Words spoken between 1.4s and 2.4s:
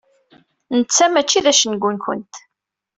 d acengu-nkent.